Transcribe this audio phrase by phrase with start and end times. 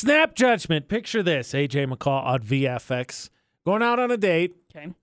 [0.00, 0.88] Snap judgment.
[0.88, 3.28] Picture this AJ McCall on VFX
[3.66, 4.56] going out on a date.
[4.74, 4.94] Okay.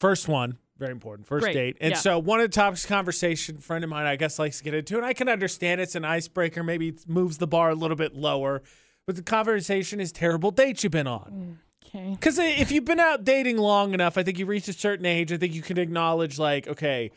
[0.00, 1.28] First one, very important.
[1.28, 1.76] First Great, date.
[1.80, 1.96] And yeah.
[1.96, 4.74] so one of the topics of conversation, friend of mine, I guess, likes to get
[4.74, 6.64] into, and I can understand it's an icebreaker.
[6.64, 8.62] Maybe it moves the bar a little bit lower.
[9.06, 11.60] But the conversation is terrible dates you've been on.
[11.86, 12.10] Okay.
[12.10, 15.06] Because uh, if you've been out dating long enough, I think you reach a certain
[15.06, 15.32] age.
[15.32, 17.12] I think you can acknowledge, like, okay,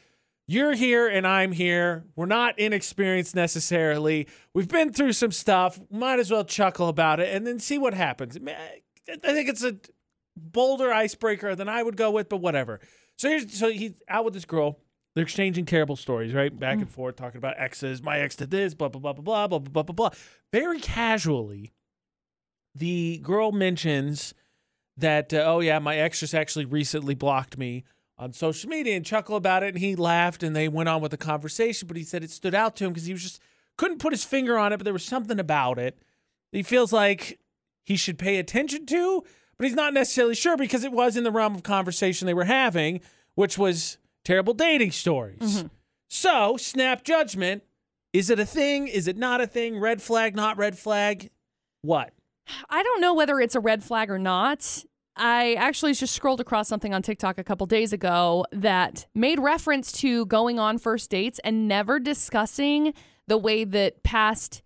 [0.47, 2.05] you're here and I'm here.
[2.15, 4.27] We're not inexperienced necessarily.
[4.53, 5.79] We've been through some stuff.
[5.89, 8.37] Might as well chuckle about it and then see what happens.
[8.37, 9.77] I think it's a
[10.35, 12.79] bolder icebreaker than I would go with, but whatever.
[13.17, 14.79] So here's so he's out with this girl.
[15.15, 16.57] They're exchanging terrible stories, right?
[16.57, 18.01] Back and forth, talking about exes.
[18.01, 20.09] My ex did this, blah blah blah blah blah blah blah blah blah.
[20.51, 21.71] Very casually,
[22.73, 24.33] the girl mentions
[24.97, 27.83] that uh, oh yeah, my ex just actually recently blocked me
[28.17, 31.11] on social media and chuckle about it, and he laughed and they went on with
[31.11, 31.87] the conversation.
[31.87, 33.41] But he said it stood out to him because he was just
[33.77, 35.97] couldn't put his finger on it, but there was something about it
[36.51, 37.39] that he feels like
[37.85, 39.23] he should pay attention to,
[39.57, 42.45] but he's not necessarily sure because it was in the realm of conversation they were
[42.45, 43.01] having,
[43.35, 45.39] which was terrible dating stories.
[45.39, 45.67] Mm-hmm.
[46.09, 47.63] So, snap judgment.
[48.13, 48.87] Is it a thing?
[48.87, 49.79] Is it not a thing?
[49.79, 51.31] Red flag, not red flag?
[51.81, 52.13] What?
[52.69, 54.85] I don't know whether it's a red flag or not.
[55.15, 59.91] I actually just scrolled across something on TikTok a couple days ago that made reference
[59.93, 62.93] to going on first dates and never discussing
[63.27, 64.63] the way that past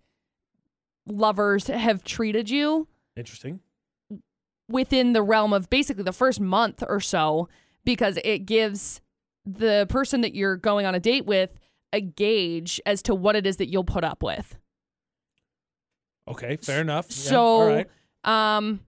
[1.06, 3.60] lovers have treated you Interesting.
[4.68, 7.48] within the realm of basically the first month or so
[7.84, 9.00] because it gives
[9.44, 11.50] the person that you're going on a date with
[11.92, 14.56] a gauge as to what it is that you'll put up with.
[16.26, 17.06] Okay, fair enough.
[17.08, 17.88] Yeah, So, all right.
[18.24, 18.80] um,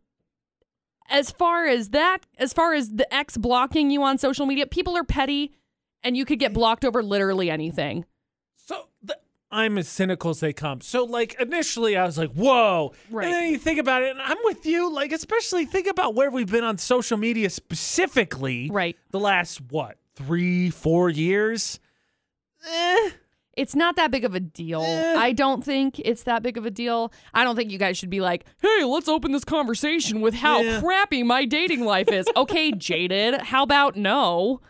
[1.11, 4.97] as far as that, as far as the ex blocking you on social media, people
[4.97, 5.53] are petty,
[6.03, 8.05] and you could get blocked over literally anything.
[8.57, 9.19] So the,
[9.51, 10.81] I'm as cynical as they come.
[10.81, 12.93] So like initially I was like, whoa.
[13.11, 13.27] Right.
[13.27, 14.93] And then you think about it, and I'm with you.
[14.93, 18.97] Like, especially think about where we've been on social media specifically Right.
[19.11, 21.81] the last what, three, four years?
[22.69, 23.11] Eh.
[23.61, 24.83] It's not that big of a deal.
[24.83, 25.15] Eh.
[25.19, 27.13] I don't think it's that big of a deal.
[27.35, 30.61] I don't think you guys should be like, hey, let's open this conversation with how
[30.61, 30.81] Yeah.
[30.81, 32.27] crappy my dating life is.
[32.37, 33.41] okay, jaded.
[33.41, 34.61] How about no?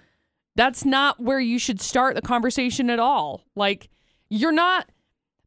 [0.56, 3.45] That's not where you should start the conversation at all.
[3.55, 3.89] Like,
[4.29, 4.89] you're not,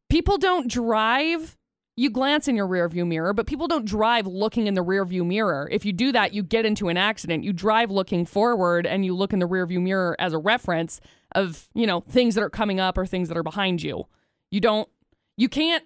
[0.08, 1.56] people don't drive.
[1.96, 5.68] You glance in your rearview mirror, but people don't drive looking in the rearview mirror.
[5.70, 7.44] If you do that, you get into an accident.
[7.44, 11.00] You drive looking forward and you look in the rearview mirror as a reference
[11.36, 14.06] of, you know, things that are coming up or things that are behind you.
[14.50, 14.88] You don't
[15.36, 15.84] you can't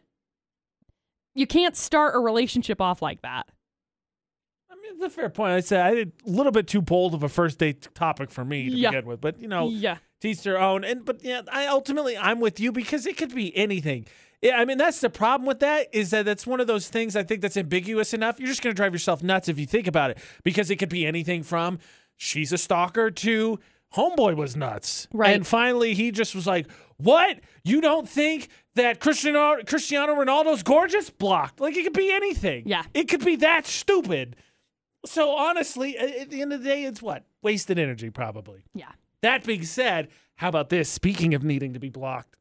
[1.35, 3.47] you can't start a relationship off like that.
[4.71, 5.53] I mean, it's a fair point.
[5.53, 8.45] I said I did a little bit too bold of a first date topic for
[8.47, 8.91] me to Yeah.
[8.91, 9.99] begin with, but you know, Yeah.
[10.21, 10.85] teach each their own.
[10.85, 14.07] And but yeah, I ultimately I'm with you because it could be anything.
[14.43, 17.17] Yeah, I mean that's the problem with that is that that's one of those things
[17.17, 18.39] I think that's ambiguous enough.
[18.39, 21.07] You're just gonna drive yourself nuts if you think about it because it could be
[21.07, 21.79] anything from
[22.17, 23.59] she's a stalker to
[23.95, 25.09] homeboy was nuts.
[25.13, 25.35] Right.
[25.35, 27.41] And finally he just was like, "What?
[27.65, 31.61] You don't think that Cristiano Cristiano Ronaldo's gorgeous?" Blocked.
[31.61, 32.63] Like it could be anything.
[32.67, 32.85] Yeah.
[32.95, 34.37] It could be that stupid.
[35.05, 38.65] So honestly, at the end of the day, it's what wasted energy probably.
[38.75, 38.93] Yeah.
[39.23, 40.89] That being said, how about this?
[40.89, 42.37] Speaking of needing to be blocked,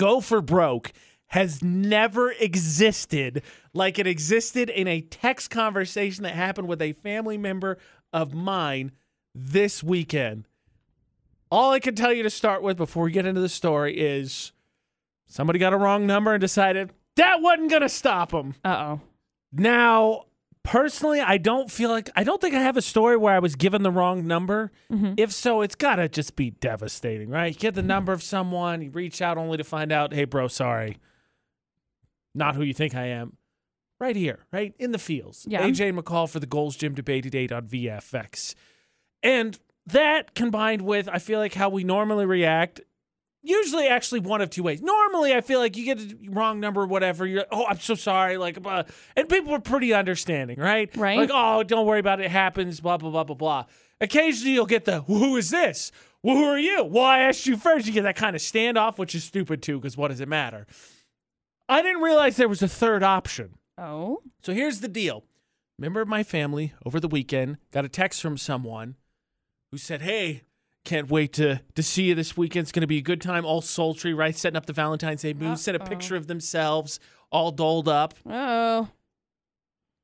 [0.00, 0.94] Go for Broke
[1.26, 3.42] has never existed
[3.74, 7.76] like it existed in a text conversation that happened with a family member
[8.10, 8.92] of mine
[9.34, 10.48] this weekend.
[11.50, 14.52] All I can tell you to start with before we get into the story is
[15.26, 18.54] somebody got a wrong number and decided that wasn't going to stop them.
[18.64, 19.02] Uh-oh.
[19.52, 20.24] Now,
[20.62, 23.56] personally, I don't feel like I don't think I have a story where I was
[23.56, 24.72] given the wrong number.
[24.92, 25.14] Mm-hmm.
[25.16, 27.52] If so, it's gotta just be devastating, right?
[27.52, 30.48] You get the number of someone, you reach out only to find out, hey, bro,
[30.48, 30.98] sorry,
[32.34, 33.36] not who you think I am.
[33.98, 35.44] Right here, right in the fields.
[35.46, 35.62] Yeah.
[35.62, 38.54] AJ McCall for the Gold's Gym debate date on VFX,
[39.22, 42.80] and that combined with I feel like how we normally react
[43.42, 44.82] usually actually one of two ways.
[44.82, 47.26] Normally, I feel like you get the wrong number, whatever.
[47.26, 48.36] You're, oh, I'm so sorry.
[48.36, 48.84] Like, uh,
[49.16, 50.94] and people are pretty understanding, right?
[50.96, 51.18] Right.
[51.18, 52.26] Like, oh, don't worry about it.
[52.26, 52.80] It happens.
[52.80, 53.64] Blah blah blah blah blah.
[54.00, 55.92] Occasionally, you'll get the, who is this?
[56.22, 56.84] Well, who are you?
[56.84, 57.86] Well, I asked you first.
[57.86, 60.66] You get that kind of standoff, which is stupid too, because what does it matter?
[61.68, 63.54] I didn't realize there was a third option.
[63.78, 64.22] Oh.
[64.42, 65.24] So here's the deal.
[65.78, 68.96] Member of my family over the weekend got a text from someone
[69.70, 70.42] who said, Hey,
[70.84, 72.62] can't wait to to see you this weekend.
[72.64, 74.34] It's gonna be a good time, all sultry, right?
[74.36, 75.58] Setting up the Valentine's Day mood.
[75.58, 76.98] Sent a picture of themselves
[77.30, 78.14] all dolled up.
[78.26, 78.88] Oh.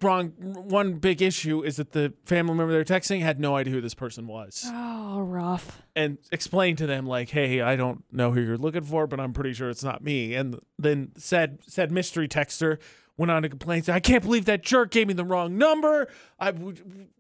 [0.03, 0.29] wrong.
[0.39, 3.95] One big issue is that the family member they're texting had no idea who this
[3.95, 5.81] person was, Oh, rough.
[5.97, 9.33] and explained to them like, "Hey, I don't know who you're looking for, but I'm
[9.33, 12.79] pretty sure it's not me." And then said said mystery texter
[13.17, 16.09] went on to complain, said, "I can't believe that jerk gave me the wrong number.
[16.39, 16.53] I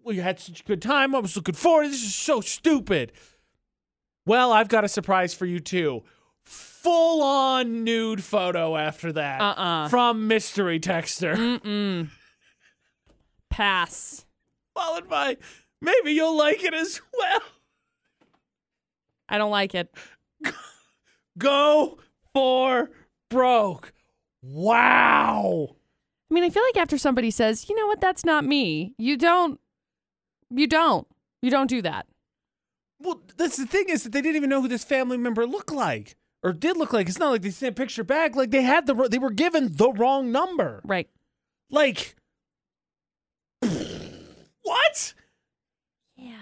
[0.05, 1.15] we had such a good time.
[1.15, 1.87] I was looking forward.
[1.89, 3.13] This is so stupid."
[4.27, 6.03] Well, I've got a surprise for you too.
[6.45, 9.89] Full on nude photo after that Uh-uh.
[9.89, 11.35] from mystery texter.
[11.35, 12.09] Mm-mm.
[13.51, 14.25] Pass.
[14.75, 15.37] followed by
[15.81, 17.41] maybe you'll like it as well.
[19.29, 19.93] I don't like it.
[21.39, 21.99] Go
[22.35, 22.91] for
[23.31, 23.93] broke.
[24.43, 25.77] Wow.
[26.31, 29.17] I mean, I feel like after somebody says, you know what, that's not me, you
[29.17, 29.59] don't,
[30.51, 31.07] you don't,
[31.43, 32.07] you don't do that.
[32.99, 35.73] Well, that's the thing is that they didn't even know who this family member looked
[35.73, 37.09] like or did look like.
[37.09, 38.37] It's not like they sent a picture back.
[38.37, 40.81] Like they had the they were given the wrong number.
[40.85, 41.09] Right.
[41.71, 42.17] Like
[44.63, 45.15] what?
[46.17, 46.35] Yeah.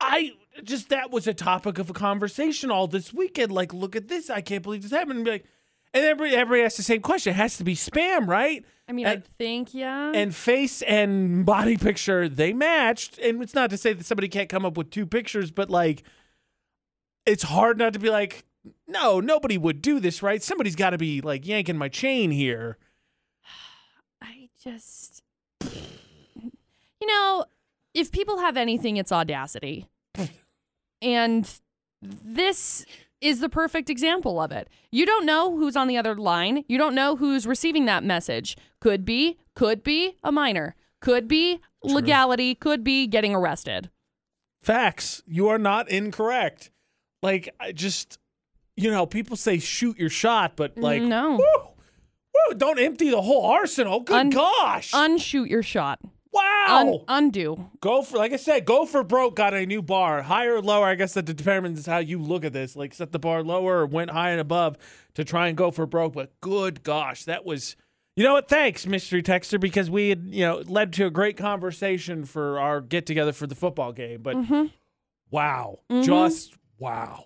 [0.00, 3.52] I just that was a topic of a conversation all this weekend.
[3.52, 4.30] Like, look at this.
[4.30, 5.18] I can't believe this happened.
[5.18, 5.46] And be like,
[5.94, 7.32] and everybody, everybody asks the same question.
[7.32, 8.64] It has to be spam, right?
[8.88, 10.12] I mean, And- I think, yeah.
[10.14, 14.48] and face and body picture they matched and it's not to say that somebody can't
[14.48, 16.02] come up with two pictures but like
[17.24, 18.44] it's hard not to be like
[18.88, 22.78] no nobody would do this right somebody's got to be like yanking my chain here
[24.22, 25.22] I just,
[25.62, 27.44] you know,
[27.94, 29.86] if people have anything, it's audacity.
[31.02, 31.48] and
[32.02, 32.84] this
[33.20, 34.68] is the perfect example of it.
[34.90, 36.64] You don't know who's on the other line.
[36.68, 38.56] You don't know who's receiving that message.
[38.80, 40.74] Could be, could be a minor.
[41.00, 42.54] Could be legality.
[42.54, 43.90] Could be getting arrested.
[44.62, 46.70] facts you are not incorrect
[47.22, 48.18] like i just
[48.76, 51.30] you know people say shoot your shot but mm, like no.
[51.36, 51.62] woo,
[52.34, 55.98] woo, don't empty the whole arsenal good Un- gosh Unshoot your shot.
[56.32, 57.70] Wow Un- undo.
[57.80, 60.22] Go for like I said, go for broke got a new bar.
[60.22, 62.76] Higher or lower, I guess that determines how you look at this.
[62.76, 64.76] Like set the bar lower or went high and above
[65.14, 66.12] to try and go for broke.
[66.14, 67.76] But good gosh, that was
[68.16, 68.48] you know what?
[68.48, 72.80] Thanks, mystery texter, because we had, you know, led to a great conversation for our
[72.80, 74.20] get together for the football game.
[74.22, 74.66] But Mm-hmm.
[75.30, 75.78] wow.
[75.90, 76.04] Mhm.
[76.04, 77.24] Just wow.